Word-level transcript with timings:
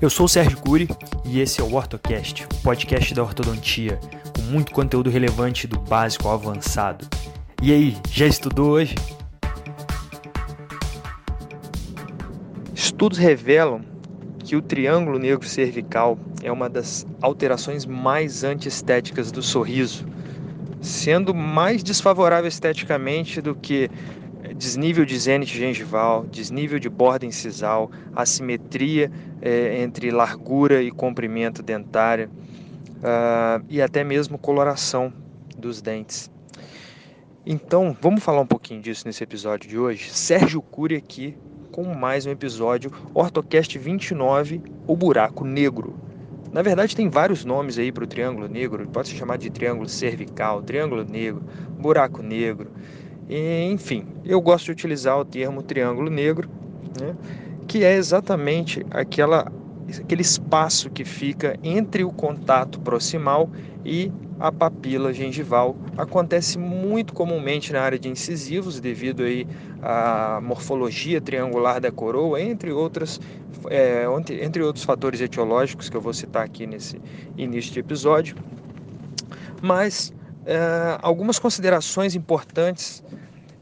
Eu 0.00 0.08
sou 0.08 0.26
o 0.26 0.28
Sérgio 0.28 0.56
Cury 0.58 0.88
e 1.24 1.40
esse 1.40 1.60
é 1.60 1.64
o 1.64 1.74
OrtoCast, 1.74 2.44
o 2.44 2.62
podcast 2.62 3.12
da 3.12 3.20
ortodontia, 3.24 3.98
com 4.32 4.42
muito 4.42 4.70
conteúdo 4.70 5.10
relevante 5.10 5.66
do 5.66 5.76
básico 5.76 6.28
ao 6.28 6.34
avançado. 6.34 7.04
E 7.60 7.72
aí, 7.72 7.96
já 8.08 8.24
estudou 8.24 8.70
hoje? 8.70 8.94
Estudos 12.72 13.18
revelam 13.18 13.80
que 14.38 14.54
o 14.54 14.62
triângulo 14.62 15.18
negro 15.18 15.48
cervical 15.48 16.16
é 16.44 16.52
uma 16.52 16.70
das 16.70 17.04
alterações 17.20 17.84
mais 17.84 18.44
antiestéticas 18.44 19.32
do 19.32 19.42
sorriso, 19.42 20.06
sendo 20.80 21.34
mais 21.34 21.82
desfavorável 21.82 22.46
esteticamente 22.46 23.40
do 23.40 23.52
que 23.52 23.90
desnível 24.58 25.04
de 25.04 25.16
zênite 25.16 25.56
gengival, 25.56 26.26
desnível 26.26 26.80
de 26.80 26.88
borda 26.88 27.24
incisal, 27.24 27.90
assimetria 28.14 29.10
é, 29.40 29.80
entre 29.80 30.10
largura 30.10 30.82
e 30.82 30.90
comprimento 30.90 31.62
dentário 31.62 32.28
uh, 32.98 33.64
e 33.68 33.80
até 33.80 34.02
mesmo 34.02 34.36
coloração 34.36 35.12
dos 35.56 35.80
dentes. 35.80 36.28
Então, 37.46 37.96
vamos 38.00 38.22
falar 38.22 38.40
um 38.40 38.46
pouquinho 38.46 38.82
disso 38.82 39.06
nesse 39.06 39.22
episódio 39.22 39.70
de 39.70 39.78
hoje. 39.78 40.10
Sérgio 40.10 40.60
Cury 40.60 40.96
aqui 40.96 41.36
com 41.70 41.84
mais 41.94 42.26
um 42.26 42.30
episódio 42.30 42.90
OrtoCast 43.14 43.78
29, 43.78 44.60
o 44.86 44.96
buraco 44.96 45.44
negro. 45.44 45.96
Na 46.52 46.62
verdade, 46.62 46.96
tem 46.96 47.08
vários 47.08 47.44
nomes 47.44 47.78
aí 47.78 47.92
para 47.92 48.04
o 48.04 48.06
triângulo 48.06 48.48
negro, 48.48 48.88
pode 48.88 49.08
se 49.08 49.14
chamar 49.14 49.38
de 49.38 49.50
triângulo 49.50 49.88
cervical, 49.88 50.62
triângulo 50.62 51.04
negro, 51.04 51.44
buraco 51.78 52.22
negro. 52.22 52.70
Enfim, 53.28 54.06
eu 54.24 54.40
gosto 54.40 54.66
de 54.66 54.72
utilizar 54.72 55.18
o 55.18 55.24
termo 55.24 55.62
triângulo 55.62 56.08
negro, 56.08 56.48
né, 56.98 57.14
que 57.66 57.84
é 57.84 57.94
exatamente 57.94 58.84
aquela, 58.90 59.52
aquele 60.00 60.22
espaço 60.22 60.88
que 60.88 61.04
fica 61.04 61.58
entre 61.62 62.04
o 62.04 62.10
contato 62.10 62.80
proximal 62.80 63.50
e 63.84 64.10
a 64.40 64.50
papila 64.50 65.12
gengival. 65.12 65.76
Acontece 65.96 66.58
muito 66.58 67.12
comumente 67.12 67.72
na 67.72 67.82
área 67.82 67.98
de 67.98 68.08
incisivos, 68.08 68.80
devido 68.80 69.22
aí 69.22 69.46
à 69.82 70.40
morfologia 70.42 71.20
triangular 71.20 71.80
da 71.80 71.92
coroa, 71.92 72.40
entre, 72.40 72.72
outras, 72.72 73.20
é, 73.68 74.06
entre 74.42 74.62
outros 74.62 74.84
fatores 74.84 75.20
etiológicos 75.20 75.90
que 75.90 75.96
eu 75.96 76.00
vou 76.00 76.14
citar 76.14 76.44
aqui 76.44 76.66
nesse 76.66 77.00
início 77.36 77.72
de 77.72 77.80
episódio. 77.80 78.36
Mas 79.60 80.14
é, 80.48 80.98
algumas 81.02 81.38
considerações 81.38 82.14
importantes 82.14 83.04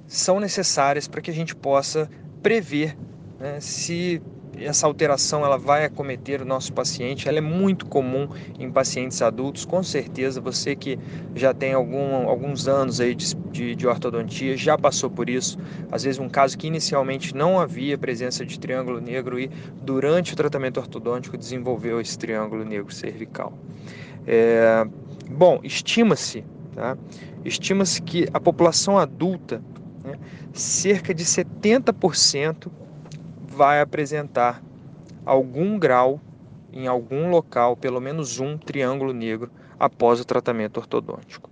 são 0.07 0.39
necessárias 0.39 1.09
para 1.09 1.21
que 1.21 1.33
a 1.33 1.35
gente 1.35 1.53
possa 1.53 2.09
prever 2.41 2.97
né, 3.41 3.59
se 3.59 4.23
essa 4.57 4.87
alteração 4.87 5.45
ela 5.45 5.59
vai 5.59 5.85
acometer 5.85 6.41
o 6.41 6.45
nosso 6.45 6.73
paciente. 6.73 7.29
Ela 7.29 7.39
é 7.39 7.41
muito 7.41 7.87
comum 7.87 8.29
em 8.57 8.71
pacientes 8.71 9.21
adultos, 9.21 9.65
com 9.65 9.83
certeza. 9.83 10.41
Você 10.41 10.77
que 10.77 10.97
já 11.35 11.53
tem 11.53 11.75
algum, 11.75 12.29
alguns 12.29 12.69
anos 12.69 13.01
aí 13.01 13.17
de, 13.17 13.35
de, 13.35 13.75
de, 13.75 13.87
ortodontia 13.87 14.57
já 14.57 14.79
passou 14.79 15.11
por 15.11 15.29
isso. 15.29 15.59
Às 15.91 16.05
vezes 16.05 16.21
um 16.21 16.29
caso 16.29 16.57
que 16.57 16.69
inicialmente 16.69 17.35
não 17.35 17.59
havia 17.59 17.99
presença 17.99 18.47
de 18.47 18.61
triângulo 18.61 19.01
negro 19.01 19.41
e 19.41 19.51
durante 19.83 20.35
o 20.35 20.37
tratamento 20.37 20.79
ortodôntico 20.79 21.37
desenvolveu 21.37 22.01
esse 22.01 22.17
triângulo 22.17 22.65
negro 22.65 22.95
cervical. 22.95 23.53
É, 24.25 24.87
bom, 25.29 25.59
estima-se, 25.65 26.45
tá? 26.77 26.97
estima-se 27.45 28.03
que 28.03 28.29
a 28.33 28.39
população 28.39 28.99
adulta 28.99 29.63
né, 30.05 30.17
cerca 30.53 31.15
de 31.15 31.25
70% 31.25 32.71
vai 33.49 33.81
apresentar 33.81 34.63
algum 35.25 35.79
grau 35.79 36.21
em 36.73 36.87
algum 36.87 37.31
local, 37.31 37.75
pelo 37.75 38.01
menos 38.01 38.39
um 38.39 38.59
triângulo 38.59 39.15
negro 39.15 39.51
após 39.81 40.21
o 40.21 40.25
tratamento 40.25 40.77
ortodôntico. 40.77 41.49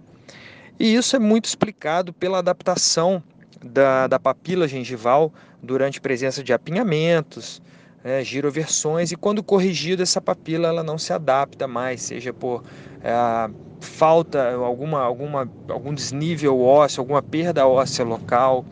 E 0.79 0.95
isso 0.95 1.17
é 1.17 1.19
muito 1.19 1.47
explicado 1.47 2.13
pela 2.13 2.39
adaptação 2.39 3.23
da, 3.65 4.07
da 4.07 4.21
papila 4.21 4.69
gengival 4.69 5.33
durante 5.63 6.01
presença 6.01 6.43
de 6.43 6.53
apinhamentos, 6.53 7.63
né, 8.05 8.23
giroversões, 8.23 9.11
e 9.11 9.17
quando 9.17 9.43
corrigida 9.43 10.03
essa 10.03 10.21
papila 10.21 10.69
ela 10.69 10.83
não 10.83 10.99
se 10.99 11.11
adapta 11.13 11.67
mais, 11.67 12.03
seja 12.03 12.35
por 12.35 12.63
é, 13.03 13.51
falta 13.81 14.53
alguma, 14.53 15.01
alguma, 15.01 15.49
algum 15.69 15.95
desnível 15.95 16.61
ósseo, 16.61 17.01
alguma 17.01 17.23
perda 17.23 17.67
óssea 17.67 18.05
local, 18.05 18.63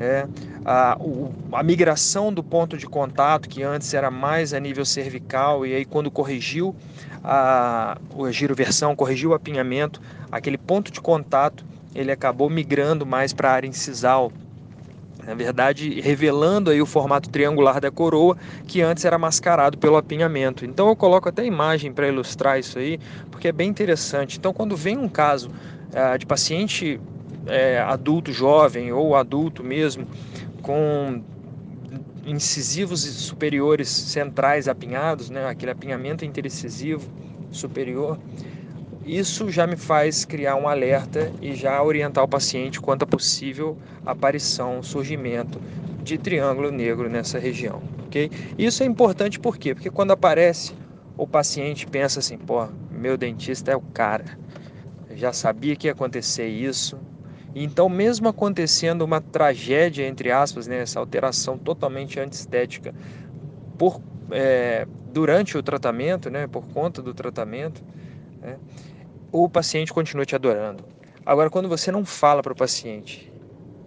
é, 0.00 0.26
a, 0.64 0.96
o, 0.98 1.30
a 1.52 1.62
migração 1.62 2.32
do 2.32 2.42
ponto 2.42 2.78
de 2.78 2.86
contato, 2.86 3.50
que 3.50 3.62
antes 3.62 3.92
era 3.92 4.10
mais 4.10 4.54
a 4.54 4.58
nível 4.58 4.86
cervical, 4.86 5.66
e 5.66 5.74
aí 5.74 5.84
quando 5.84 6.10
corrigiu 6.10 6.74
a, 7.22 7.98
a 8.18 8.32
giroversão, 8.32 8.96
corrigiu 8.96 9.30
o 9.30 9.34
apinhamento, 9.34 10.00
aquele 10.32 10.56
ponto 10.56 10.90
de 10.90 11.02
contato 11.02 11.66
ele 11.94 12.10
acabou 12.10 12.48
migrando 12.48 13.04
mais 13.04 13.32
para 13.32 13.50
a 13.50 13.52
área 13.52 13.68
incisal, 13.68 14.32
na 15.26 15.34
verdade 15.34 16.00
revelando 16.00 16.70
aí 16.70 16.80
o 16.80 16.86
formato 16.86 17.28
triangular 17.28 17.80
da 17.80 17.90
coroa 17.90 18.36
que 18.66 18.80
antes 18.80 19.04
era 19.04 19.18
mascarado 19.18 19.78
pelo 19.78 19.96
apinhamento. 19.96 20.64
Então 20.64 20.88
eu 20.88 20.96
coloco 20.96 21.28
até 21.28 21.44
imagem 21.44 21.92
para 21.92 22.08
ilustrar 22.08 22.58
isso 22.58 22.78
aí, 22.78 22.98
porque 23.30 23.48
é 23.48 23.52
bem 23.52 23.68
interessante. 23.68 24.38
Então 24.38 24.52
quando 24.52 24.76
vem 24.76 24.96
um 24.96 25.08
caso 25.08 25.50
uh, 25.50 26.18
de 26.18 26.26
paciente 26.26 27.00
é, 27.46 27.80
adulto 27.80 28.32
jovem 28.32 28.92
ou 28.92 29.16
adulto 29.16 29.64
mesmo 29.64 30.06
com 30.62 31.22
incisivos 32.24 33.02
superiores 33.02 33.88
centrais 33.88 34.68
apinhados, 34.68 35.30
né, 35.30 35.46
aquele 35.46 35.72
apinhamento 35.72 36.24
intericisivo 36.24 37.08
superior, 37.50 38.18
isso 39.18 39.50
já 39.50 39.66
me 39.66 39.76
faz 39.76 40.24
criar 40.24 40.56
um 40.56 40.68
alerta 40.68 41.32
e 41.42 41.54
já 41.54 41.82
orientar 41.82 42.22
o 42.22 42.28
paciente 42.28 42.80
quanto 42.80 43.02
a 43.02 43.06
possível 43.06 43.76
aparição, 44.06 44.82
surgimento 44.82 45.60
de 46.02 46.16
triângulo 46.16 46.70
negro 46.70 47.08
nessa 47.08 47.38
região, 47.38 47.82
ok? 48.06 48.30
Isso 48.56 48.82
é 48.82 48.86
importante 48.86 49.38
por 49.38 49.58
quê? 49.58 49.74
Porque 49.74 49.90
quando 49.90 50.12
aparece, 50.12 50.74
o 51.16 51.26
paciente 51.26 51.86
pensa 51.86 52.20
assim, 52.20 52.38
pô, 52.38 52.68
meu 52.90 53.16
dentista 53.16 53.72
é 53.72 53.76
o 53.76 53.80
cara, 53.80 54.24
já 55.14 55.32
sabia 55.32 55.74
que 55.74 55.88
ia 55.88 55.92
acontecer 55.92 56.46
isso, 56.46 56.98
então, 57.54 57.88
mesmo 57.88 58.28
acontecendo 58.28 59.02
uma 59.02 59.20
tragédia, 59.20 60.06
entre 60.06 60.30
aspas, 60.30 60.66
né, 60.66 60.82
essa 60.82 61.00
alteração 61.00 61.58
totalmente 61.58 62.20
antiestética 62.20 62.94
por, 63.76 64.00
é, 64.30 64.86
durante 65.12 65.58
o 65.58 65.62
tratamento, 65.62 66.30
né, 66.30 66.46
por 66.46 66.68
conta 66.68 67.02
do 67.02 67.12
tratamento, 67.12 67.82
né, 68.40 68.56
o 69.32 69.48
paciente 69.48 69.92
continua 69.92 70.24
te 70.24 70.34
adorando. 70.34 70.84
Agora, 71.24 71.50
quando 71.50 71.68
você 71.68 71.92
não 71.92 72.04
fala 72.04 72.42
para 72.42 72.52
o 72.52 72.56
paciente 72.56 73.32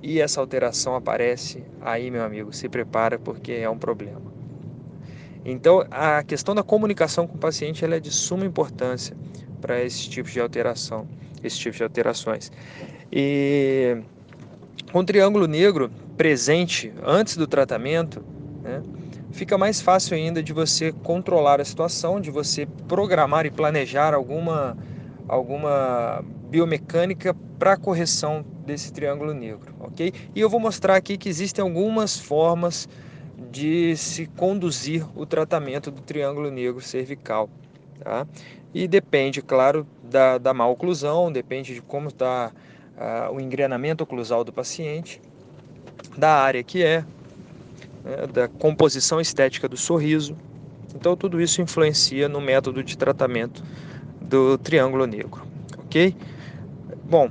e 0.01 0.19
essa 0.19 0.39
alteração 0.39 0.95
aparece, 0.95 1.63
aí, 1.81 2.11
meu 2.11 2.23
amigo, 2.23 2.53
se 2.53 2.69
prepara 2.69 3.17
porque 3.17 3.53
é 3.53 3.69
um 3.69 3.77
problema. 3.77 4.33
Então, 5.45 5.85
a 5.91 6.23
questão 6.23 6.55
da 6.55 6.63
comunicação 6.63 7.27
com 7.27 7.35
o 7.35 7.39
paciente 7.39 7.83
ela 7.83 7.95
é 7.95 7.99
de 7.99 8.11
suma 8.11 8.45
importância 8.45 9.15
para 9.59 9.83
esse 9.83 10.09
tipo 10.09 10.29
de 10.29 10.39
alteração, 10.39 11.07
esse 11.43 11.57
tipo 11.57 11.75
de 11.75 11.83
alterações. 11.83 12.51
E 13.11 13.97
com 14.91 14.99
o 14.99 15.03
triângulo 15.03 15.47
negro 15.47 15.91
presente 16.15 16.93
antes 17.03 17.35
do 17.35 17.47
tratamento, 17.47 18.23
né, 18.61 18.81
fica 19.31 19.57
mais 19.57 19.81
fácil 19.81 20.15
ainda 20.15 20.41
de 20.41 20.53
você 20.53 20.91
controlar 20.91 21.59
a 21.59 21.65
situação, 21.65 22.21
de 22.21 22.31
você 22.31 22.65
programar 22.87 23.45
e 23.45 23.51
planejar 23.51 24.13
alguma, 24.13 24.77
alguma 25.27 26.23
biomecânica 26.49 27.35
para 27.57 27.77
correção 27.77 28.45
desse 28.65 28.91
triângulo 28.91 29.33
negro, 29.33 29.73
ok? 29.79 30.13
E 30.35 30.39
eu 30.39 30.49
vou 30.49 30.59
mostrar 30.59 30.95
aqui 30.95 31.17
que 31.17 31.29
existem 31.29 31.63
algumas 31.63 32.19
formas 32.19 32.87
de 33.51 33.95
se 33.95 34.27
conduzir 34.27 35.05
o 35.15 35.25
tratamento 35.25 35.91
do 35.91 36.01
triângulo 36.01 36.49
negro 36.49 36.81
cervical, 36.81 37.49
tá? 37.99 38.27
E 38.73 38.87
depende, 38.87 39.41
claro, 39.41 39.85
da, 40.03 40.37
da 40.37 40.53
má 40.53 40.67
oclusão, 40.67 41.31
depende 41.31 41.75
de 41.75 41.81
como 41.81 42.07
está 42.07 42.51
uh, 42.97 43.33
o 43.33 43.39
engrenamento 43.39 44.03
oclusal 44.03 44.43
do 44.43 44.51
paciente, 44.51 45.21
da 46.17 46.31
área 46.31 46.63
que 46.63 46.83
é, 46.83 47.05
né, 48.03 48.27
da 48.31 48.47
composição 48.47 49.21
estética 49.21 49.69
do 49.69 49.77
sorriso. 49.77 50.35
Então, 50.95 51.15
tudo 51.15 51.41
isso 51.41 51.61
influencia 51.61 52.27
no 52.27 52.41
método 52.41 52.83
de 52.83 52.97
tratamento 52.97 53.63
do 54.23 54.57
triângulo 54.57 55.05
negro, 55.05 55.43
ok? 55.77 56.15
Bom, 57.05 57.29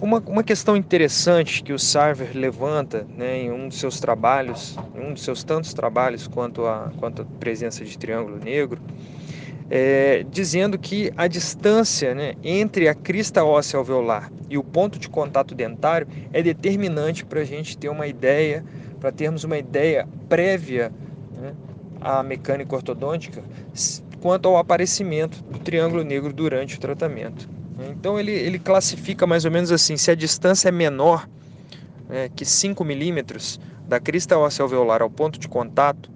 uma, 0.00 0.22
uma 0.26 0.42
questão 0.44 0.76
interessante 0.76 1.62
que 1.62 1.72
o 1.72 1.78
Sarver 1.78 2.30
levanta 2.34 3.06
né, 3.16 3.42
em 3.42 3.50
um 3.50 3.68
dos 3.68 3.78
seus 3.78 3.98
trabalhos, 3.98 4.76
em 4.94 5.00
um 5.00 5.12
dos 5.12 5.22
seus 5.22 5.42
tantos 5.42 5.74
trabalhos 5.74 6.26
quanto 6.28 6.66
a, 6.66 6.92
quanto 6.98 7.22
a 7.22 7.24
presença 7.40 7.84
de 7.84 7.98
triângulo 7.98 8.38
negro, 8.38 8.80
é, 9.70 10.24
dizendo 10.30 10.78
que 10.78 11.12
a 11.16 11.26
distância 11.26 12.14
né, 12.14 12.34
entre 12.42 12.88
a 12.88 12.94
crista 12.94 13.44
óssea 13.44 13.76
alveolar 13.78 14.32
e 14.48 14.56
o 14.56 14.62
ponto 14.62 14.98
de 14.98 15.08
contato 15.08 15.54
dentário 15.54 16.06
é 16.32 16.42
determinante 16.42 17.24
para 17.24 17.40
a 17.40 17.44
gente 17.44 17.76
ter 17.76 17.88
uma 17.88 18.06
ideia, 18.06 18.64
para 19.00 19.12
termos 19.12 19.44
uma 19.44 19.58
ideia 19.58 20.08
prévia 20.28 20.92
né, 21.36 21.54
a 22.00 22.22
mecânica 22.22 22.74
ortodôntica 22.74 23.42
quanto 24.20 24.48
ao 24.48 24.56
aparecimento 24.56 25.42
do 25.44 25.58
triângulo 25.58 26.02
negro 26.02 26.32
durante 26.32 26.76
o 26.76 26.80
tratamento. 26.80 27.48
Então 27.90 28.18
ele, 28.18 28.32
ele 28.32 28.58
classifica 28.58 29.26
mais 29.26 29.44
ou 29.44 29.50
menos 29.50 29.70
assim, 29.70 29.96
se 29.96 30.10
a 30.10 30.14
distância 30.14 30.68
é 30.68 30.72
menor 30.72 31.28
né, 32.08 32.28
que 32.34 32.44
5 32.44 32.84
milímetros 32.84 33.60
da 33.86 34.00
crista 34.00 34.36
óssea 34.36 34.62
alveolar 34.62 35.02
ao 35.02 35.10
ponto 35.10 35.38
de 35.38 35.48
contato, 35.48 36.10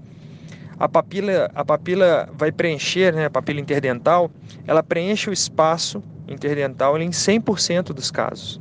a 0.78 0.88
papila, 0.88 1.50
a 1.54 1.64
papila 1.64 2.28
vai 2.36 2.50
preencher, 2.50 3.14
né, 3.14 3.26
a 3.26 3.30
papila 3.30 3.60
interdental, 3.60 4.30
ela 4.66 4.82
preenche 4.82 5.30
o 5.30 5.32
espaço 5.32 6.02
interdental 6.26 6.98
em 6.98 7.10
100% 7.10 7.92
dos 7.92 8.10
casos. 8.10 8.60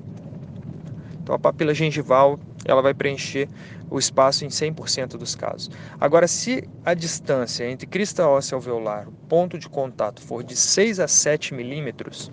Então 1.21 1.33
a 1.33 1.39
papila 1.39 1.73
gengival, 1.73 2.39
ela 2.65 2.81
vai 2.81 2.93
preencher 2.93 3.49
o 3.91 3.99
espaço 3.99 4.45
em 4.45 4.47
100% 4.47 5.17
dos 5.17 5.35
casos. 5.35 5.69
Agora, 5.99 6.27
se 6.27 6.63
a 6.85 6.93
distância 6.93 7.69
entre 7.69 7.85
crista 7.85 8.25
óssea 8.25 8.55
alveolar, 8.55 9.07
ponto 9.27 9.59
de 9.59 9.67
contato, 9.67 10.21
for 10.21 10.43
de 10.43 10.55
6 10.55 11.01
a 11.01 11.07
7 11.09 11.53
milímetros, 11.53 12.31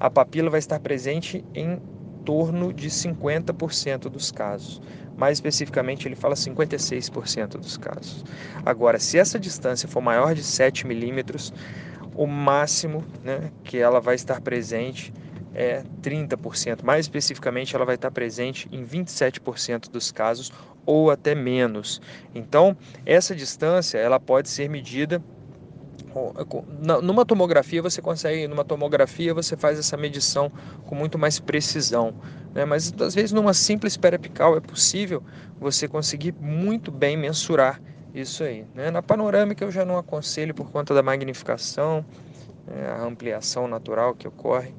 a 0.00 0.08
papila 0.08 0.48
vai 0.48 0.58
estar 0.58 0.80
presente 0.80 1.44
em 1.54 1.78
torno 2.24 2.72
de 2.72 2.88
50% 2.88 4.08
dos 4.08 4.32
casos. 4.32 4.80
Mais 5.18 5.36
especificamente, 5.36 6.08
ele 6.08 6.16
fala 6.16 6.34
56% 6.34 7.58
dos 7.58 7.76
casos. 7.76 8.24
Agora, 8.64 8.98
se 8.98 9.18
essa 9.18 9.38
distância 9.38 9.88
for 9.88 10.00
maior 10.00 10.34
de 10.34 10.42
7 10.42 10.86
milímetros, 10.86 11.52
o 12.14 12.26
máximo 12.26 13.04
né, 13.22 13.50
que 13.62 13.76
ela 13.76 14.00
vai 14.00 14.14
estar 14.14 14.40
presente 14.40 15.12
é 15.56 15.82
30%. 16.02 16.84
Mais 16.84 17.06
especificamente, 17.06 17.74
ela 17.74 17.86
vai 17.86 17.94
estar 17.94 18.10
presente 18.10 18.68
em 18.70 18.84
27% 18.84 19.90
dos 19.90 20.12
casos 20.12 20.52
ou 20.84 21.10
até 21.10 21.34
menos. 21.34 22.00
Então, 22.34 22.76
essa 23.06 23.34
distância 23.34 23.96
ela 23.96 24.20
pode 24.20 24.50
ser 24.50 24.68
medida 24.68 25.22
numa 27.02 27.26
tomografia 27.26 27.82
você 27.82 28.00
consegue, 28.00 28.48
numa 28.48 28.64
tomografia 28.64 29.34
você 29.34 29.54
faz 29.54 29.78
essa 29.78 29.98
medição 29.98 30.50
com 30.86 30.94
muito 30.94 31.18
mais 31.18 31.38
precisão, 31.38 32.14
né? 32.54 32.64
mas 32.64 32.94
às 32.98 33.14
vezes 33.14 33.32
numa 33.32 33.52
simples 33.52 33.98
periapical 33.98 34.56
é 34.56 34.60
possível 34.60 35.22
você 35.60 35.86
conseguir 35.86 36.34
muito 36.40 36.90
bem 36.90 37.18
mensurar 37.18 37.80
isso 38.14 38.42
aí. 38.44 38.64
Né? 38.74 38.90
Na 38.90 39.02
panorâmica 39.02 39.62
eu 39.62 39.70
já 39.70 39.84
não 39.84 39.98
aconselho 39.98 40.54
por 40.54 40.70
conta 40.70 40.94
da 40.94 41.02
magnificação, 41.02 42.02
né? 42.66 42.88
a 42.88 43.04
ampliação 43.04 43.68
natural 43.68 44.14
que 44.14 44.26
ocorre. 44.26 44.74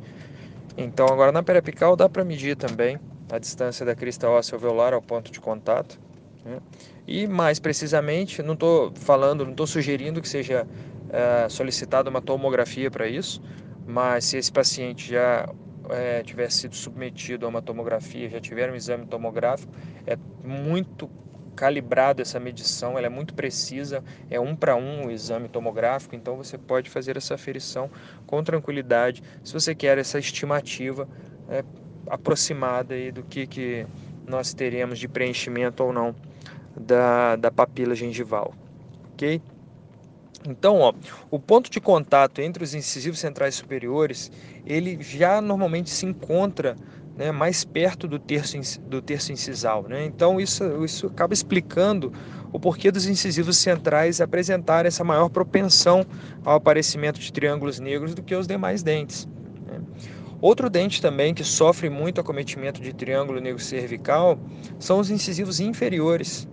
Então 0.77 1.07
agora 1.07 1.31
na 1.31 1.41
periapical 1.41 1.95
dá 1.95 2.07
para 2.07 2.23
medir 2.23 2.55
também 2.55 2.99
a 3.31 3.39
distância 3.39 3.85
da 3.85 3.95
crista 3.95 4.29
óssea 4.29 4.55
alveolar 4.55 4.93
ao 4.93 5.01
ponto 5.01 5.31
de 5.31 5.39
contato. 5.39 5.99
Né? 6.45 6.59
E 7.07 7.27
mais 7.27 7.59
precisamente, 7.59 8.43
não 8.43 8.53
estou 8.53 8.93
falando, 8.95 9.43
não 9.43 9.51
estou 9.51 9.65
sugerindo 9.65 10.21
que 10.21 10.29
seja 10.29 10.67
é, 11.09 11.49
solicitada 11.49 12.09
uma 12.09 12.21
tomografia 12.21 12.91
para 12.91 13.07
isso, 13.07 13.41
mas 13.85 14.25
se 14.25 14.37
esse 14.37 14.51
paciente 14.51 15.11
já 15.11 15.49
é, 15.89 16.21
tiver 16.23 16.51
sido 16.51 16.75
submetido 16.75 17.45
a 17.45 17.49
uma 17.49 17.61
tomografia, 17.61 18.29
já 18.29 18.39
tiver 18.39 18.71
um 18.71 18.75
exame 18.75 19.05
tomográfico, 19.05 19.73
é 20.05 20.17
muito 20.43 21.09
calibrado 21.57 22.21
essa 22.21 22.39
medição, 22.39 22.97
ela 22.97 23.07
é 23.07 23.09
muito 23.09 23.33
precisa, 23.33 24.03
é 24.29 24.39
um 24.39 24.55
para 24.55 24.75
um 24.75 25.07
o 25.07 25.11
exame 25.11 25.49
tomográfico, 25.49 26.15
então 26.15 26.37
você 26.37 26.55
pode 26.55 26.87
fazer 26.87 27.17
essa 27.17 27.33
aferição 27.33 27.89
com 28.27 28.43
tranquilidade, 28.43 29.23
se 29.43 29.51
você 29.51 29.73
quer 29.73 29.97
essa 29.97 30.19
estimativa 30.19 31.09
é, 31.49 31.63
aproximada 32.07 32.93
aí 32.93 33.11
do 33.11 33.23
que, 33.23 33.47
que 33.47 33.87
nós 34.27 34.53
teremos 34.53 34.99
de 34.99 35.07
preenchimento 35.07 35.83
ou 35.83 35.91
não 35.91 36.15
da, 36.79 37.35
da 37.35 37.49
papila 37.49 37.95
gengival, 37.95 38.53
ok? 39.13 39.41
Então, 40.47 40.77
ó, 40.77 40.93
o 41.31 41.39
ponto 41.39 41.71
de 41.71 41.81
contato 41.81 42.39
entre 42.39 42.63
os 42.63 42.75
incisivos 42.75 43.19
centrais 43.19 43.55
superiores, 43.55 44.31
ele 44.63 45.01
já 45.01 45.41
normalmente 45.41 45.89
se 45.89 46.05
encontra 46.05 46.75
né, 47.17 47.31
mais 47.31 47.65
perto 47.65 48.07
do 48.07 48.19
terço, 48.19 48.57
do 48.81 49.01
terço 49.01 49.31
incisal. 49.31 49.83
Né? 49.89 50.05
Então, 50.05 50.39
isso, 50.39 50.63
isso 50.85 51.07
acaba 51.07 51.33
explicando 51.33 52.13
o 52.53 52.59
porquê 52.59 52.91
dos 52.91 53.07
incisivos 53.07 53.57
centrais 53.57 54.21
apresentarem 54.21 54.87
essa 54.87 55.03
maior 55.03 55.27
propensão 55.29 56.05
ao 56.45 56.55
aparecimento 56.55 57.19
de 57.19 57.33
triângulos 57.33 57.79
negros 57.79 58.13
do 58.13 58.21
que 58.21 58.35
os 58.35 58.47
demais 58.47 58.83
dentes. 58.83 59.27
Né? 59.65 59.81
Outro 60.39 60.69
dente 60.69 61.01
também 61.01 61.33
que 61.33 61.43
sofre 61.43 61.89
muito 61.89 62.21
acometimento 62.21 62.79
de 62.79 62.93
triângulo 62.93 63.41
negro 63.41 63.61
cervical 63.61 64.37
são 64.79 64.99
os 64.99 65.09
incisivos 65.09 65.59
inferiores, 65.59 66.47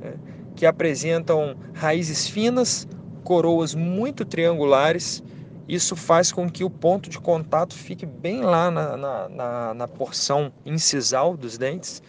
né? 0.00 0.14
que 0.54 0.64
apresentam 0.64 1.54
raízes 1.74 2.26
finas 2.26 2.88
coroas 3.22 3.74
muito 3.74 4.24
triangulares. 4.24 5.22
Isso 5.68 5.96
faz 5.96 6.30
com 6.30 6.48
que 6.48 6.62
o 6.62 6.70
ponto 6.70 7.10
de 7.10 7.18
contato 7.18 7.74
fique 7.74 8.06
bem 8.06 8.42
lá 8.42 8.70
na, 8.70 8.96
na, 8.96 9.28
na, 9.28 9.74
na 9.74 9.88
porção 9.88 10.52
incisal 10.64 11.36
dos 11.36 11.58
dentes. 11.58 12.02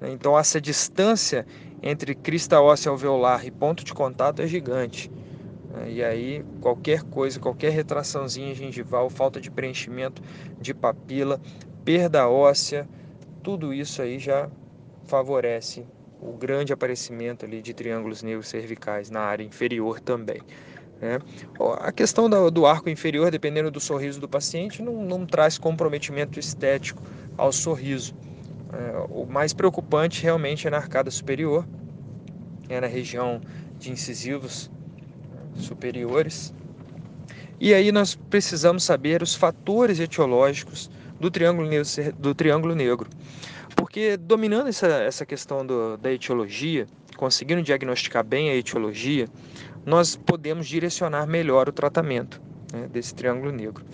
Né? 0.00 0.10
Então, 0.12 0.38
essa 0.38 0.60
distância 0.60 1.46
entre 1.82 2.14
crista 2.14 2.60
óssea 2.60 2.90
alveolar 2.90 3.44
e 3.44 3.50
ponto 3.50 3.84
de 3.84 3.92
contato 3.92 4.40
é 4.42 4.46
gigante. 4.46 5.10
Né? 5.70 5.92
E 5.92 6.04
aí, 6.04 6.44
qualquer 6.60 7.02
coisa, 7.02 7.40
qualquer 7.40 7.70
retraçãozinha 7.70 8.54
gengival, 8.54 9.10
falta 9.10 9.40
de 9.40 9.50
preenchimento 9.50 10.22
de 10.60 10.72
papila, 10.72 11.40
perda 11.84 12.28
óssea, 12.28 12.88
tudo 13.42 13.74
isso 13.74 14.00
aí 14.02 14.18
já 14.18 14.48
favorece 15.04 15.84
o 16.20 16.32
grande 16.32 16.72
aparecimento 16.72 17.44
ali 17.44 17.62
de 17.62 17.72
triângulos 17.72 18.22
negros 18.22 18.48
cervicais 18.48 19.10
na 19.10 19.20
área 19.20 19.42
inferior 19.42 19.98
também. 20.00 20.40
Né? 21.00 21.18
A 21.80 21.90
questão 21.90 22.28
do, 22.28 22.66
arco 22.66 22.90
inferior, 22.90 23.30
dependendo 23.30 23.70
do 23.70 23.80
sorriso 23.80 24.20
do 24.20 24.28
paciente, 24.28 24.82
não, 24.82 25.02
não 25.02 25.24
traz 25.24 25.56
comprometimento 25.56 26.38
estético 26.38 27.02
ao 27.36 27.50
sorriso. 27.50 28.14
É, 28.72 29.06
o 29.08 29.26
mais 29.26 29.52
preocupante 29.52 30.22
realmente 30.22 30.66
é 30.66 30.70
na 30.70 30.76
arcada 30.76 31.10
superior, 31.10 31.66
é 32.68 32.80
na 32.80 32.86
região 32.86 33.40
de 33.78 33.90
incisivos 33.90 34.70
né, 35.32 35.40
superiores. 35.56 36.54
E 37.58 37.74
aí 37.74 37.90
nós 37.90 38.14
precisamos 38.14 38.84
saber 38.84 39.22
os 39.22 39.34
fatores 39.34 39.98
etiológicos 39.98 40.90
do 41.18 41.30
triângulo 41.30 41.68
negro, 41.68 41.88
do 42.18 42.34
triângulo 42.34 42.74
negro. 42.74 43.08
Porque 43.74 44.16
dominando 44.16 44.68
essa, 44.68 44.86
essa 44.86 45.26
questão 45.26 45.66
do, 45.66 45.96
da 45.96 46.12
etiologia, 46.12 46.86
conseguindo 47.16 47.62
diagnosticar 47.62 48.24
bem 48.24 48.50
a 48.50 48.56
etiologia, 48.56 49.28
nós 49.90 50.14
podemos 50.14 50.68
direcionar 50.68 51.26
melhor 51.26 51.68
o 51.68 51.72
tratamento 51.72 52.40
né, 52.72 52.86
desse 52.86 53.12
triângulo 53.12 53.50
negro. 53.50 53.84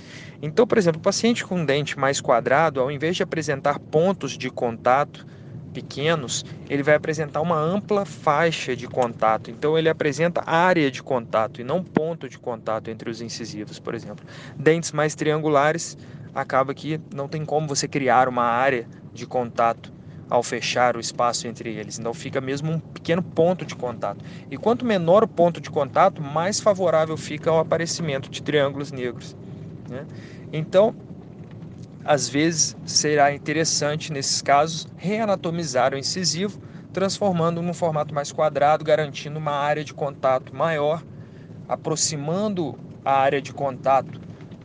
Então, 0.43 0.67
por 0.67 0.76
exemplo, 0.76 1.00
o 1.00 1.03
paciente 1.03 1.43
com 1.43 1.57
um 1.61 1.65
dente 1.65 1.99
mais 1.99 2.21
quadrado, 2.21 2.81
ao 2.81 2.91
invés 2.91 3.17
de 3.17 3.23
apresentar 3.23 3.79
pontos 3.79 4.37
de 4.37 4.50
contato 4.50 5.26
pequenos, 5.73 6.45
ele 6.69 6.83
vai 6.83 6.95
apresentar 6.95 7.41
uma 7.41 7.59
ampla 7.59 8.05
faixa 8.05 8.76
de 8.76 8.87
contato. 8.87 9.50
Então, 9.50 9.79
ele 9.79 9.88
apresenta 9.88 10.43
área 10.47 10.91
de 10.91 11.03
contato 11.03 11.62
e 11.62 11.65
não 11.65 11.83
ponto 11.83 12.29
de 12.29 12.38
contato 12.38 12.91
entre 12.91 13.09
os 13.09 13.23
incisivos, 13.23 13.79
por 13.79 13.95
exemplo. 13.95 14.25
Dentes 14.55 14.93
mais 14.93 15.15
triangulares, 15.15 15.97
acaba 16.35 16.75
que 16.75 17.00
não 17.15 17.26
tem 17.26 17.43
como 17.43 17.67
você 17.67 17.88
criar 17.88 18.29
uma 18.29 18.45
área 18.45 18.87
de 19.15 19.26
contato 19.26 19.96
ao 20.28 20.42
fechar 20.42 20.97
o 20.97 21.00
espaço 21.00 21.47
entre 21.47 21.71
eles. 21.71 21.99
Então 21.99 22.12
fica 22.12 22.40
mesmo 22.40 22.73
um 22.73 22.78
pequeno 22.78 23.23
ponto 23.23 23.64
de 23.64 23.75
contato. 23.75 24.25
E 24.50 24.56
quanto 24.56 24.85
menor 24.85 25.23
o 25.23 25.28
ponto 25.28 25.61
de 25.61 25.71
contato, 25.71 26.23
mais 26.23 26.61
favorável 26.61 27.16
fica 27.16 27.50
ao 27.50 27.59
aparecimento 27.59 28.28
de 28.28 28.42
triângulos 28.42 28.90
negros. 28.90 29.37
Né? 29.88 30.04
Então, 30.52 30.95
às 32.04 32.28
vezes 32.28 32.76
será 32.85 33.35
interessante 33.35 34.12
nesses 34.12 34.40
casos 34.40 34.87
reanatomizar 34.97 35.92
o 35.92 35.99
incisivo, 35.99 36.61
transformando 36.92 37.61
num 37.61 37.75
formato 37.75 38.14
mais 38.14 38.33
quadrado, 38.33 38.85
garantindo 38.85 39.38
uma 39.38 39.52
área 39.52 39.85
de 39.85 39.92
contato 39.92 40.54
maior, 40.54 41.02
aproximando 41.68 42.78
a 43.04 43.12
área 43.12 43.42
de 43.42 43.52
contato 43.52 44.21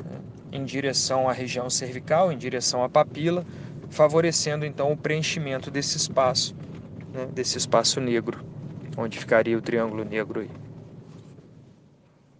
né, 0.05 0.19
em 0.51 0.63
direção 0.63 1.27
à 1.27 1.33
região 1.33 1.69
cervical, 1.69 2.31
em 2.31 2.37
direção 2.37 2.83
à 2.83 2.89
papila, 2.89 3.45
favorecendo 3.91 4.65
então 4.65 4.91
o 4.91 4.97
preenchimento 4.97 5.69
desse 5.69 5.97
espaço, 5.97 6.55
né, 7.13 7.27
desse 7.27 7.57
espaço 7.57 7.99
negro, 7.99 8.43
onde 8.97 9.19
ficaria 9.19 9.57
o 9.57 9.61
triângulo 9.61 10.03
negro 10.03 10.39
aí. 10.39 10.49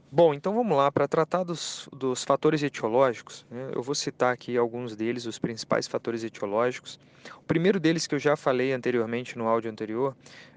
Bom, 0.10 0.34
então 0.34 0.53
vamos 0.53 0.75
lá, 0.75 0.91
para 0.91 1.08
tratar 1.08 1.43
dos, 1.43 1.88
dos 1.93 2.24
fatores 2.24 2.63
etiológicos, 2.63 3.46
né, 3.50 3.72
eu 3.74 3.81
vou 3.81 3.96
citar 3.96 4.34
aqui 4.34 4.58
alguns 4.58 4.96
deles, 4.96 5.25
os 5.25 5.38
principais 5.38 5.88
fatores 5.88 6.24
etiológicos. 6.24 7.00
O 7.38 7.43
primeiro 7.43 7.79
deles 7.79 8.08
que 8.08 8.15
eu 8.15 8.20
já 8.20 8.36
falei 8.36 8.74
anteriormente 8.74 9.38
no 9.38 9.48
áudio 9.48 9.70
anterior 9.70 10.15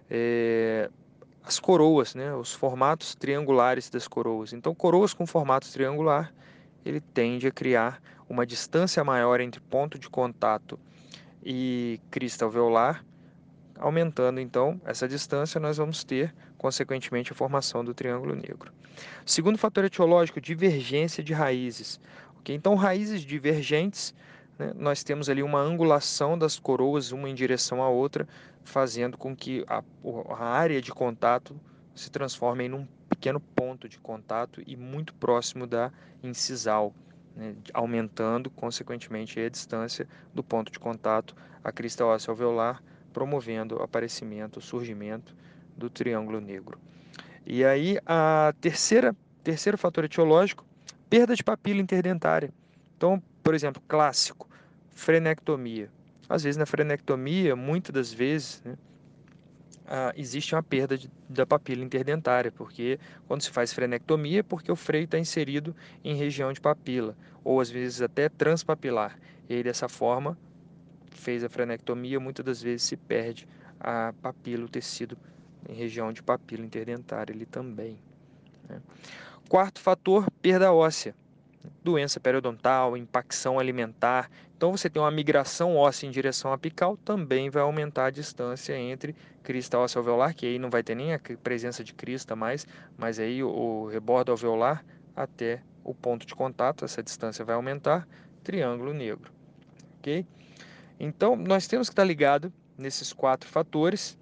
é 0.08 0.88
as 1.44 1.60
coroas, 1.60 2.14
né, 2.14 2.34
os 2.34 2.52
formatos 2.52 3.14
triangulares 3.14 3.90
das 3.90 4.08
coroas. 4.08 4.52
Então, 4.52 4.74
coroas 4.74 5.12
com 5.12 5.26
formato 5.26 5.70
triangular, 5.70 6.32
ele 6.84 7.00
tende 7.00 7.46
a 7.46 7.50
criar 7.50 8.00
uma 8.28 8.46
distância 8.46 9.02
maior 9.04 9.40
entre 9.40 9.60
ponto 9.60 9.98
de 9.98 10.08
contato 10.08 10.78
e 11.42 12.00
crista 12.10 12.44
alveolar, 12.44 13.04
aumentando 13.78 14.40
então 14.40 14.80
essa 14.84 15.06
distância, 15.06 15.60
nós 15.60 15.76
vamos 15.76 16.04
ter 16.04 16.34
consequentemente 16.56 17.32
a 17.32 17.34
formação 17.34 17.84
do 17.84 17.92
triângulo 17.92 18.34
negro. 18.34 18.72
Segundo 19.26 19.58
fator 19.58 19.84
etiológico, 19.84 20.40
divergência 20.40 21.22
de 21.22 21.32
raízes. 21.32 22.00
Okay? 22.38 22.54
Então, 22.54 22.74
raízes 22.74 23.22
divergentes, 23.22 24.14
né, 24.58 24.72
nós 24.74 25.02
temos 25.02 25.28
ali 25.28 25.42
uma 25.42 25.60
angulação 25.60 26.38
das 26.38 26.58
coroas, 26.58 27.12
uma 27.12 27.28
em 27.28 27.34
direção 27.34 27.82
à 27.82 27.88
outra, 27.88 28.26
fazendo 28.62 29.18
com 29.18 29.36
que 29.36 29.64
a, 29.68 29.82
a 30.38 30.44
área 30.44 30.80
de 30.80 30.92
contato 30.92 31.58
se 31.94 32.10
transforme 32.10 32.64
em 32.64 32.72
um 32.72 32.86
pequeno 33.08 33.40
ponto 33.40 33.88
de 33.88 33.98
contato 33.98 34.62
e 34.66 34.76
muito 34.76 35.14
próximo 35.14 35.66
da 35.66 35.92
incisal, 36.22 36.94
né, 37.36 37.54
aumentando, 37.72 38.50
consequentemente, 38.50 39.40
a 39.40 39.48
distância 39.48 40.06
do 40.32 40.42
ponto 40.42 40.70
de 40.70 40.78
contato 40.78 41.34
à 41.62 41.72
crista 41.72 42.04
óssea 42.04 42.30
alveolar, 42.30 42.82
promovendo 43.12 43.78
o 43.78 43.82
aparecimento, 43.82 44.58
o 44.58 44.62
surgimento 44.62 45.34
do 45.76 45.88
triângulo 45.90 46.40
negro. 46.40 46.78
E 47.46 47.64
aí, 47.64 47.98
a 48.06 48.54
terceira, 48.60 49.14
terceiro 49.42 49.76
fator 49.76 50.04
etiológico, 50.04 50.64
perda 51.10 51.36
de 51.36 51.44
papila 51.44 51.80
interdentária. 51.80 52.50
Então, 52.96 53.22
por 53.42 53.54
exemplo, 53.54 53.82
clássico, 53.86 54.48
frenectomia. 54.94 55.90
Às 56.28 56.42
vezes, 56.42 56.56
na 56.56 56.64
frenectomia, 56.64 57.54
muitas 57.54 57.92
das 57.92 58.12
vezes, 58.12 58.62
né, 58.64 58.76
ah, 59.86 60.12
existe 60.16 60.54
uma 60.54 60.62
perda 60.62 60.96
de, 60.96 61.10
da 61.28 61.44
papila 61.44 61.84
interdentária, 61.84 62.50
porque 62.50 62.98
quando 63.26 63.42
se 63.42 63.50
faz 63.50 63.72
frenectomia 63.72 64.40
é 64.40 64.42
porque 64.42 64.70
o 64.70 64.76
freio 64.76 65.04
está 65.04 65.18
inserido 65.18 65.74
em 66.02 66.14
região 66.14 66.52
de 66.52 66.60
papila, 66.60 67.16
ou 67.42 67.60
às 67.60 67.70
vezes 67.70 68.00
até 68.00 68.28
transpapilar. 68.28 69.18
E 69.48 69.54
aí, 69.54 69.62
dessa 69.62 69.88
forma, 69.88 70.38
fez 71.10 71.44
a 71.44 71.48
frenectomia, 71.48 72.18
muitas 72.18 72.44
das 72.44 72.62
vezes 72.62 72.82
se 72.82 72.96
perde 72.96 73.46
a 73.78 74.14
papila, 74.22 74.64
o 74.64 74.68
tecido 74.68 75.18
em 75.68 75.74
região 75.74 76.12
de 76.12 76.22
papila 76.22 76.64
interdentária 76.64 77.32
ele 77.32 77.46
também. 77.46 77.98
Né? 78.68 78.80
Quarto 79.48 79.80
fator, 79.80 80.30
perda 80.40 80.72
óssea. 80.72 81.14
Doença 81.82 82.20
periodontal, 82.20 82.96
impacção 82.96 83.58
alimentar. 83.58 84.30
Então, 84.56 84.70
você 84.70 84.88
tem 84.88 85.00
uma 85.00 85.10
migração 85.10 85.76
óssea 85.76 86.06
em 86.06 86.10
direção 86.10 86.52
apical, 86.52 86.96
também 86.96 87.50
vai 87.50 87.62
aumentar 87.62 88.06
a 88.06 88.10
distância 88.10 88.76
entre 88.76 89.14
crista 89.42 89.78
óssea 89.78 89.98
alveolar, 89.98 90.34
que 90.34 90.46
aí 90.46 90.58
não 90.58 90.70
vai 90.70 90.82
ter 90.82 90.94
nem 90.94 91.14
a 91.14 91.20
presença 91.42 91.84
de 91.84 91.92
crista 91.92 92.34
mais, 92.34 92.66
mas 92.96 93.18
aí 93.18 93.42
o 93.42 93.86
rebordo 93.86 94.30
alveolar 94.30 94.84
até 95.14 95.62
o 95.82 95.94
ponto 95.94 96.26
de 96.26 96.34
contato, 96.34 96.84
essa 96.84 97.02
distância 97.02 97.44
vai 97.44 97.54
aumentar, 97.54 98.08
triângulo 98.42 98.94
negro. 98.94 99.30
Ok? 99.98 100.26
Então, 100.98 101.36
nós 101.36 101.66
temos 101.66 101.88
que 101.88 101.92
estar 101.92 102.04
ligado 102.04 102.52
nesses 102.76 103.12
quatro 103.12 103.48
fatores 103.48 104.18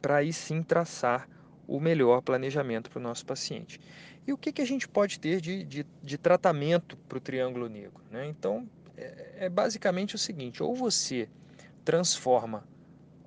para 0.00 0.16
aí 0.16 0.32
sim 0.32 0.62
traçar 0.62 1.28
o 1.66 1.80
melhor 1.80 2.22
planejamento 2.22 2.90
para 2.90 2.98
o 2.98 3.02
nosso 3.02 3.26
paciente. 3.26 3.80
E 4.26 4.32
o 4.32 4.38
que, 4.38 4.52
que 4.52 4.62
a 4.62 4.66
gente 4.66 4.88
pode 4.88 5.18
ter 5.18 5.40
de, 5.40 5.64
de, 5.64 5.86
de 6.02 6.18
tratamento 6.18 6.96
para 7.08 7.18
o 7.18 7.20
triângulo 7.20 7.68
negro? 7.68 8.02
Né? 8.10 8.26
Então, 8.26 8.68
é, 8.96 9.46
é 9.46 9.48
basicamente 9.48 10.14
o 10.14 10.18
seguinte: 10.18 10.62
ou 10.62 10.74
você 10.74 11.28
transforma 11.84 12.66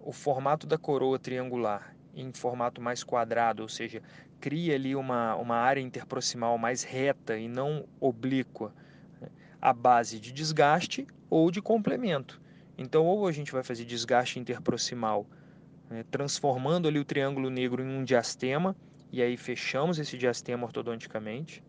o 0.01 0.11
formato 0.11 0.67
da 0.67 0.77
coroa 0.77 1.19
triangular 1.19 1.95
em 2.13 2.33
formato 2.33 2.81
mais 2.81 3.03
quadrado, 3.03 3.61
ou 3.61 3.69
seja, 3.69 4.01
cria 4.39 4.75
ali 4.75 4.95
uma, 4.95 5.35
uma 5.35 5.55
área 5.55 5.81
interproximal 5.81 6.57
mais 6.57 6.83
reta 6.83 7.37
e 7.37 7.47
não 7.47 7.85
oblíqua, 7.99 8.73
né? 9.21 9.29
à 9.61 9.71
base 9.71 10.19
de 10.19 10.31
desgaste 10.31 11.07
ou 11.29 11.51
de 11.51 11.61
complemento. 11.61 12.41
Então, 12.77 13.05
ou 13.05 13.27
a 13.27 13.31
gente 13.31 13.51
vai 13.51 13.63
fazer 13.63 13.85
desgaste 13.85 14.39
interproximal 14.39 15.25
né, 15.89 16.03
transformando 16.11 16.87
ali 16.87 16.99
o 16.99 17.05
triângulo 17.05 17.49
negro 17.49 17.83
em 17.83 17.97
um 17.97 18.03
diastema, 18.03 18.75
e 19.11 19.21
aí 19.21 19.35
fechamos 19.35 19.97
esse 19.97 20.17
diastema 20.17 20.65
ortodonticamente, 20.65 21.63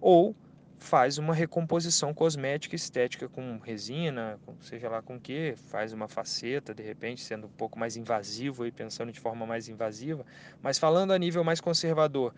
ou 0.00 0.34
faz 0.78 1.16
uma 1.18 1.34
recomposição 1.34 2.12
cosmética 2.12 2.76
estética 2.76 3.28
com 3.28 3.58
resina, 3.58 4.38
com, 4.44 4.54
seja 4.60 4.88
lá 4.88 5.00
com 5.00 5.18
que, 5.18 5.54
faz 5.68 5.92
uma 5.92 6.06
faceta, 6.06 6.74
de 6.74 6.82
repente, 6.82 7.22
sendo 7.22 7.46
um 7.46 7.50
pouco 7.50 7.78
mais 7.78 7.96
invasivo 7.96 8.66
e 8.66 8.70
pensando 8.70 9.10
de 9.10 9.18
forma 9.18 9.46
mais 9.46 9.68
invasiva, 9.68 10.24
mas 10.62 10.78
falando 10.78 11.12
a 11.12 11.18
nível 11.18 11.42
mais 11.42 11.60
conservador, 11.60 12.34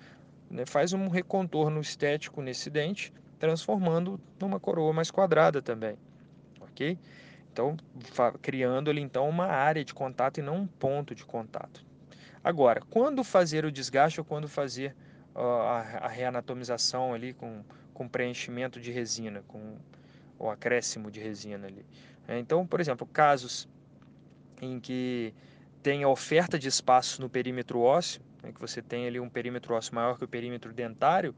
né, 0.50 0.64
faz 0.64 0.92
um 0.92 1.08
recontorno 1.08 1.80
estético 1.80 2.40
nesse 2.40 2.70
dente, 2.70 3.12
transformando 3.38 4.20
numa 4.40 4.58
coroa 4.58 4.92
mais 4.92 5.10
quadrada 5.10 5.60
também, 5.60 5.96
ok? 6.60 6.98
Então, 7.58 7.76
criando 8.40 8.88
ali 8.88 9.00
então 9.00 9.28
uma 9.28 9.46
área 9.46 9.84
de 9.84 9.92
contato 9.92 10.38
e 10.38 10.42
não 10.42 10.58
um 10.58 10.66
ponto 10.66 11.12
de 11.12 11.24
contato. 11.24 11.84
Agora, 12.42 12.80
quando 12.88 13.24
fazer 13.24 13.64
o 13.64 13.72
desgaste 13.72 14.20
ou 14.20 14.24
quando 14.24 14.48
fazer 14.48 14.94
uh, 15.34 15.40
a, 15.40 15.78
a, 16.02 16.08
reanatomização 16.08 17.12
ali 17.12 17.32
com, 17.32 17.64
com 17.92 18.08
preenchimento 18.08 18.80
de 18.80 18.92
resina, 18.92 19.42
com 19.48 19.76
o 20.38 20.48
acréscimo 20.48 21.10
de 21.10 21.18
resina 21.18 21.66
ali. 21.66 21.84
É, 22.28 22.38
então, 22.38 22.64
por 22.64 22.78
exemplo, 22.78 23.04
casos 23.04 23.68
em 24.62 24.78
que 24.78 25.34
tem 25.82 26.04
oferta 26.04 26.60
de 26.60 26.68
espaço 26.68 27.20
no 27.20 27.28
perímetro 27.28 27.80
ósseo, 27.80 28.22
né, 28.40 28.52
que 28.52 28.60
você 28.60 28.80
tem 28.80 29.08
ali 29.08 29.18
um 29.18 29.28
perímetro 29.28 29.74
ósseo 29.74 29.96
maior 29.96 30.16
que 30.16 30.24
o 30.24 30.28
perímetro 30.28 30.72
dentário, 30.72 31.34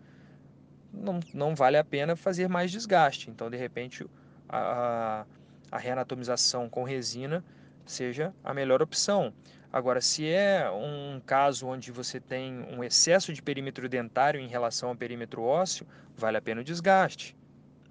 não, 0.93 1.19
não 1.33 1.55
vale 1.55 1.79
a 1.79 1.85
pena 1.85 2.15
fazer 2.15 2.47
mais 2.47 2.71
desgaste. 2.71 3.31
Então, 3.31 3.49
de 3.49 3.57
repente, 3.57 4.05
a, 4.47 5.23
a 5.23 5.40
a 5.71 5.79
reanatomização 5.79 6.69
com 6.69 6.83
resina 6.83 7.45
seja 7.87 8.35
a 8.43 8.53
melhor 8.55 8.83
opção. 8.83 9.33
Agora, 9.73 10.01
se 10.01 10.29
é 10.29 10.69
um 10.71 11.21
caso 11.25 11.67
onde 11.67 11.93
você 11.93 12.19
tem 12.19 12.67
um 12.73 12.83
excesso 12.83 13.33
de 13.33 13.41
perímetro 13.41 13.89
dentário 13.89 14.41
em 14.41 14.49
relação 14.49 14.89
ao 14.89 14.97
perímetro 14.97 15.43
ósseo, 15.43 15.87
vale 16.17 16.37
a 16.37 16.43
pena 16.43 16.61
o 16.61 16.65
desgaste. 16.65 17.37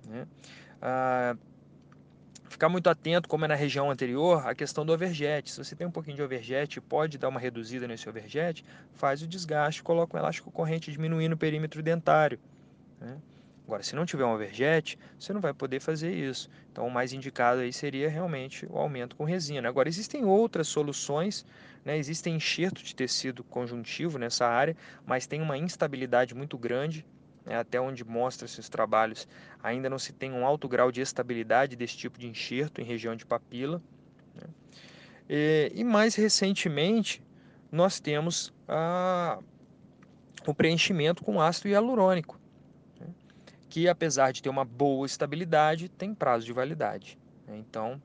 Né? 0.06 0.28
Ah, 0.82 1.38
ficar 2.50 2.68
muito 2.68 2.90
atento, 2.90 3.30
como 3.30 3.46
é 3.46 3.48
na 3.48 3.56
região 3.56 3.90
anterior, 3.90 4.46
a 4.46 4.54
questão 4.54 4.86
do 4.86 4.92
overjet. 4.92 5.52
Se 5.52 5.64
você 5.64 5.74
tem 5.74 5.88
um 5.88 5.92
pouquinho 5.92 6.18
de 6.18 6.22
overjet, 6.22 6.82
pode 6.82 7.18
dar 7.18 7.30
uma 7.30 7.40
reduzida 7.40 7.88
nesse 7.88 8.10
overjet, 8.10 8.66
faz 8.96 9.22
o 9.22 9.28
desgaste, 9.28 9.82
coloca 9.82 10.18
um 10.18 10.20
elástico 10.20 10.52
corrente 10.52 10.92
diminuindo 10.92 11.34
o 11.34 11.38
perímetro 11.38 11.82
dentário. 11.82 12.40
Né? 13.00 13.18
Agora, 13.70 13.84
se 13.84 13.96
não 13.96 14.04
tiver 14.04 14.26
um 14.26 14.34
overjet, 14.34 14.98
você 15.20 15.32
não 15.32 15.40
vai 15.40 15.54
poder 15.54 15.80
fazer 15.80 16.12
isso. 16.12 16.50
Então, 16.72 16.88
o 16.88 16.92
mais 16.92 17.14
indicado 17.14 17.62
aí 17.62 17.72
seria 17.72 18.10
realmente 18.10 18.66
o 18.66 18.76
aumento 18.76 19.16
com 19.16 19.24
resina. 19.24 19.70
Agora, 19.70 19.88
existem 19.88 20.26
outras 20.26 20.68
soluções, 20.68 21.46
né? 21.86 21.96
existem 21.96 22.36
enxerto 22.36 22.82
de 22.82 22.96
tecido 22.96 23.44
conjuntivo 23.44 24.18
nessa 24.18 24.48
área, 24.48 24.76
mas 25.06 25.28
tem 25.28 25.40
uma 25.40 25.56
instabilidade 25.56 26.34
muito 26.34 26.58
grande, 26.58 27.06
né? 27.46 27.60
até 27.60 27.80
onde 27.80 28.04
mostra 28.04 28.48
esses 28.48 28.68
trabalhos, 28.70 29.28
ainda 29.62 29.88
não 29.88 30.00
se 30.00 30.14
tem 30.14 30.32
um 30.32 30.48
alto 30.48 30.68
grau 30.68 30.92
de 30.92 31.02
estabilidade 31.02 31.76
desse 31.76 31.96
tipo 31.96 32.18
de 32.18 32.28
enxerto 32.28 32.82
em 32.82 32.84
região 32.84 33.16
de 33.16 33.24
papila. 33.24 33.80
Né? 34.34 34.48
E, 35.30 35.72
e, 35.76 35.84
mais 35.84 36.16
recentemente, 36.16 37.22
nós 37.72 38.00
temos 38.00 38.52
a, 38.68 39.38
o 40.48 40.56
preenchimento 40.56 41.24
com 41.24 41.40
ácido 41.40 41.68
hialurônico 41.68 42.39
que 43.70 43.88
apesar 43.88 44.32
de 44.34 44.42
ter 44.42 44.50
uma 44.50 44.66
boa 44.66 45.06
estabilidade, 45.06 45.88
tem 45.90 46.14
prazo 46.14 46.46
de 46.46 46.52
validade. 46.52 47.18
Né? 47.48 47.58
Então, 47.58 48.02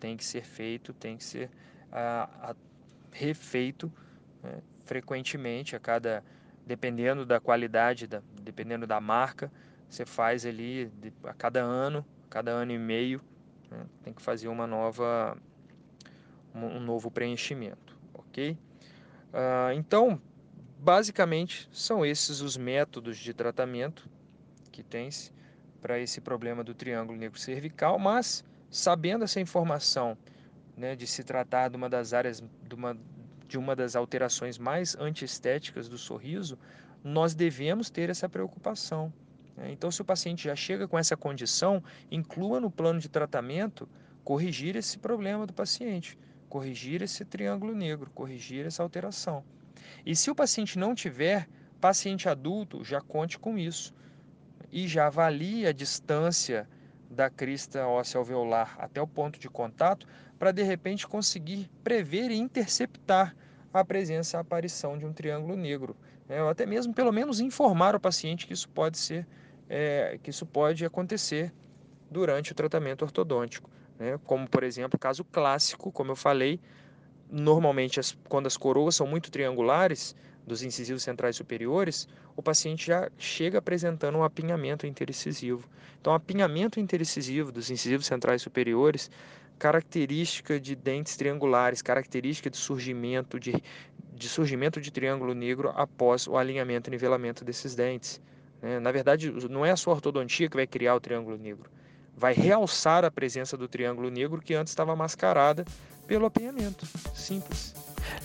tem 0.00 0.16
que 0.16 0.24
ser 0.24 0.42
feito, 0.42 0.92
tem 0.92 1.16
que 1.16 1.24
ser 1.24 1.48
ah, 1.92 2.28
ah, 2.42 2.56
refeito 3.12 3.90
né? 4.42 4.60
frequentemente, 4.84 5.76
a 5.76 5.80
cada, 5.80 6.22
dependendo 6.66 7.24
da 7.24 7.40
qualidade, 7.40 8.08
da, 8.08 8.20
dependendo 8.42 8.86
da 8.86 9.00
marca, 9.00 9.50
você 9.88 10.04
faz 10.04 10.44
ali 10.44 10.86
de, 11.00 11.12
a 11.22 11.32
cada 11.32 11.62
ano, 11.62 12.04
cada 12.28 12.50
ano 12.50 12.72
e 12.72 12.78
meio, 12.78 13.22
né? 13.70 13.86
tem 14.02 14.12
que 14.12 14.20
fazer 14.20 14.48
uma 14.48 14.66
nova, 14.66 15.38
um, 16.52 16.64
um 16.66 16.80
novo 16.80 17.08
preenchimento, 17.08 17.96
ok? 18.12 18.58
Ah, 19.32 19.72
então, 19.74 20.20
basicamente, 20.78 21.68
são 21.72 22.04
esses 22.04 22.40
os 22.40 22.56
métodos 22.56 23.16
de 23.16 23.32
tratamento 23.32 24.08
que 24.74 24.82
tem-se 24.82 25.30
para 25.80 26.00
esse 26.00 26.20
problema 26.20 26.64
do 26.64 26.74
triângulo 26.74 27.16
negro 27.16 27.38
cervical, 27.38 27.98
mas 27.98 28.44
sabendo 28.70 29.22
essa 29.22 29.40
informação 29.40 30.18
né, 30.76 30.96
de 30.96 31.06
se 31.06 31.22
tratar 31.22 31.68
de 31.68 31.76
uma 31.76 31.88
das 31.88 32.12
áreas, 32.12 32.42
de 32.66 32.74
uma, 32.74 32.98
de 33.46 33.56
uma 33.56 33.76
das 33.76 33.94
alterações 33.94 34.58
mais 34.58 34.96
antiestéticas 34.96 35.88
do 35.88 35.96
sorriso, 35.96 36.58
nós 37.04 37.34
devemos 37.34 37.88
ter 37.88 38.10
essa 38.10 38.28
preocupação. 38.28 39.12
Né? 39.56 39.70
Então, 39.70 39.90
se 39.90 40.02
o 40.02 40.04
paciente 40.04 40.44
já 40.44 40.56
chega 40.56 40.88
com 40.88 40.98
essa 40.98 41.16
condição, 41.16 41.82
inclua 42.10 42.60
no 42.60 42.70
plano 42.70 42.98
de 42.98 43.08
tratamento 43.08 43.88
corrigir 44.24 44.74
esse 44.74 44.98
problema 44.98 45.46
do 45.46 45.52
paciente, 45.52 46.18
corrigir 46.48 47.00
esse 47.02 47.24
triângulo 47.24 47.74
negro, 47.74 48.10
corrigir 48.10 48.66
essa 48.66 48.82
alteração. 48.82 49.44
E 50.04 50.16
se 50.16 50.30
o 50.30 50.34
paciente 50.34 50.78
não 50.78 50.94
tiver, 50.94 51.48
paciente 51.80 52.28
adulto, 52.28 52.82
já 52.82 53.00
conte 53.00 53.38
com 53.38 53.56
isso 53.56 53.94
e 54.74 54.88
já 54.88 55.06
avalie 55.06 55.68
a 55.68 55.72
distância 55.72 56.68
da 57.08 57.30
crista 57.30 57.86
óssea 57.86 58.18
alveolar 58.18 58.74
até 58.76 59.00
o 59.00 59.06
ponto 59.06 59.38
de 59.38 59.48
contato 59.48 60.04
para 60.36 60.50
de 60.50 60.64
repente 60.64 61.06
conseguir 61.06 61.70
prever 61.84 62.32
e 62.32 62.36
interceptar 62.36 63.36
a 63.72 63.84
presença, 63.84 64.36
a 64.36 64.40
aparição 64.40 64.98
de 64.98 65.06
um 65.06 65.12
triângulo 65.12 65.56
negro, 65.56 65.96
né? 66.28 66.42
ou 66.42 66.48
até 66.48 66.66
mesmo 66.66 66.92
pelo 66.92 67.12
menos 67.12 67.38
informar 67.38 67.94
o 67.94 68.00
paciente 68.00 68.48
que 68.48 68.52
isso 68.52 68.68
pode 68.68 68.98
ser, 68.98 69.24
é, 69.68 70.18
que 70.20 70.30
isso 70.30 70.44
pode 70.44 70.84
acontecer 70.84 71.52
durante 72.10 72.50
o 72.50 72.54
tratamento 72.54 73.02
ortodôntico, 73.02 73.70
né? 73.96 74.18
como 74.24 74.48
por 74.48 74.64
exemplo 74.64 74.96
o 74.96 74.98
caso 74.98 75.22
clássico, 75.22 75.92
como 75.92 76.10
eu 76.10 76.16
falei, 76.16 76.60
normalmente 77.30 77.98
as, 78.00 78.16
quando 78.28 78.46
as 78.46 78.56
coroas 78.56 78.96
são 78.96 79.06
muito 79.06 79.30
triangulares 79.30 80.14
dos 80.46 80.62
incisivos 80.62 81.02
centrais 81.02 81.36
superiores, 81.36 82.06
o 82.36 82.42
paciente 82.42 82.86
já 82.86 83.10
chega 83.18 83.58
apresentando 83.58 84.18
um 84.18 84.24
apinhamento 84.24 84.86
intericisivo. 84.86 85.68
Então, 86.00 86.12
apinhamento 86.12 86.78
intericisivo 86.78 87.50
dos 87.50 87.70
incisivos 87.70 88.06
centrais 88.06 88.42
superiores, 88.42 89.10
característica 89.58 90.60
de 90.60 90.74
dentes 90.74 91.16
triangulares, 91.16 91.80
característica 91.80 92.50
de 92.50 92.56
surgimento 92.56 93.38
de, 93.38 93.54
de 94.12 94.28
surgimento 94.28 94.80
de 94.80 94.90
triângulo 94.90 95.32
negro 95.32 95.72
após 95.74 96.26
o 96.26 96.36
alinhamento 96.36 96.90
e 96.90 96.92
nivelamento 96.92 97.44
desses 97.44 97.74
dentes. 97.74 98.20
Né? 98.60 98.78
Na 98.80 98.92
verdade, 98.92 99.30
não 99.48 99.64
é 99.64 99.70
a 99.70 99.76
sua 99.76 99.94
ortodontia 99.94 100.48
que 100.48 100.56
vai 100.56 100.66
criar 100.66 100.94
o 100.94 101.00
triângulo 101.00 101.38
negro, 101.38 101.70
vai 102.16 102.34
realçar 102.34 103.04
a 103.04 103.10
presença 103.10 103.56
do 103.56 103.68
triângulo 103.68 104.10
negro 104.10 104.42
que 104.42 104.54
antes 104.54 104.72
estava 104.72 104.94
mascarada 104.94 105.64
pelo 106.06 106.26
apinhamento. 106.26 106.86
Simples. 107.14 107.74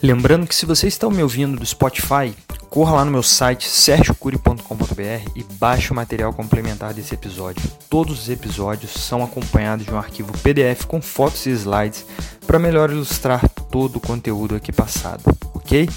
Lembrando 0.01 0.47
que 0.47 0.55
se 0.55 0.65
você 0.65 0.87
está 0.87 1.09
me 1.09 1.23
ouvindo 1.23 1.57
do 1.57 1.65
Spotify, 1.65 2.33
corra 2.69 2.95
lá 2.95 3.05
no 3.05 3.11
meu 3.11 3.23
site 3.23 3.67
sergiocuri.com.br 3.67 5.31
e 5.35 5.43
baixe 5.53 5.91
o 5.91 5.95
material 5.95 6.33
complementar 6.33 6.93
desse 6.93 7.13
episódio. 7.13 7.61
Todos 7.89 8.21
os 8.21 8.29
episódios 8.29 8.91
são 8.91 9.23
acompanhados 9.23 9.85
de 9.85 9.93
um 9.93 9.97
arquivo 9.97 10.31
PDF 10.39 10.85
com 10.85 11.01
fotos 11.01 11.45
e 11.45 11.51
slides 11.51 12.05
para 12.45 12.59
melhor 12.59 12.91
ilustrar 12.91 13.47
todo 13.71 13.97
o 13.97 14.01
conteúdo 14.01 14.55
aqui 14.55 14.71
passado, 14.71 15.23
ok? 15.53 15.89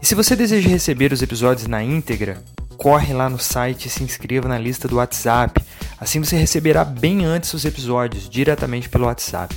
E 0.00 0.06
se 0.06 0.14
você 0.14 0.34
deseja 0.34 0.68
receber 0.68 1.12
os 1.12 1.22
episódios 1.22 1.66
na 1.66 1.82
íntegra, 1.82 2.42
corre 2.76 3.12
lá 3.12 3.28
no 3.28 3.38
site 3.38 3.86
e 3.86 3.90
se 3.90 4.02
inscreva 4.02 4.48
na 4.48 4.58
lista 4.58 4.86
do 4.86 4.96
WhatsApp. 4.96 5.60
Assim 5.98 6.20
você 6.20 6.36
receberá 6.36 6.84
bem 6.84 7.24
antes 7.24 7.52
os 7.54 7.64
episódios 7.64 8.28
diretamente 8.28 8.88
pelo 8.88 9.06
WhatsApp. 9.06 9.56